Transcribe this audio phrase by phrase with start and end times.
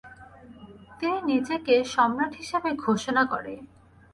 [0.99, 3.53] তিনি নিজেকে সম্রাট হিসেবে ঘোষণা করে।